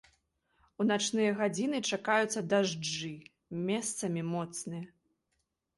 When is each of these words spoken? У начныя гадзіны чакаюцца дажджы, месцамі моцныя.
У 0.83 0.87
начныя 0.91 1.35
гадзіны 1.41 1.81
чакаюцца 1.97 2.43
дажджы, 2.55 3.15
месцамі 3.69 4.21
моцныя. 4.35 4.85